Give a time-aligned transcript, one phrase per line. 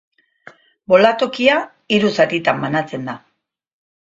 [0.93, 1.57] Bolatokia
[1.97, 3.17] hiru zatitan banatzen da.